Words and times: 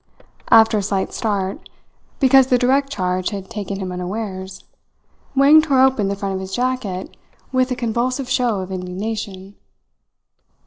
After 0.49 0.79
a 0.79 0.81
slight 0.81 1.13
start, 1.13 1.69
because 2.19 2.47
the 2.47 2.57
direct 2.57 2.89
charge 2.89 3.29
had 3.29 3.51
taken 3.51 3.77
him 3.79 3.91
unawares, 3.91 4.63
Wang 5.35 5.61
tore 5.61 5.81
open 5.83 6.07
the 6.07 6.15
front 6.15 6.33
of 6.33 6.41
his 6.41 6.55
jacket 6.55 7.15
with 7.51 7.69
a 7.69 7.75
convulsive 7.75 8.27
show 8.27 8.61
of 8.61 8.71
indignation. 8.71 9.57